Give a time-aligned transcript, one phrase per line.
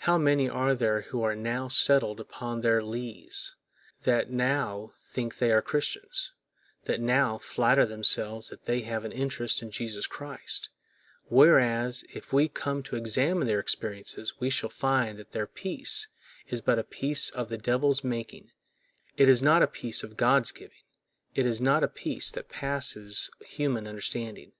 [0.00, 3.56] How many are there who are now settled upon their lees,
[4.02, 6.34] that now think they are Christians,
[6.82, 10.68] that now flatter themselves that they have an interest in Jesus Christ;
[11.30, 16.08] whereas if we come to examine their experiences we shall find that their peace
[16.48, 21.46] is but a peace of the devil's making—it is not a peace of God's giving—it
[21.46, 24.52] is not a peace that passeth human understanding.